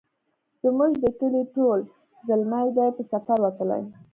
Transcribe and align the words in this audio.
زموږ 0.61 0.93
د 1.03 1.05
کلې 1.19 1.43
ټول 1.55 1.79
زلمي 2.27 2.67
دی 2.77 2.89
په 2.95 3.01
سفر 3.11 3.37
وتلي 3.41 3.81